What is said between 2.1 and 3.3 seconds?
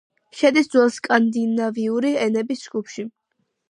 ენების ჯგუფში.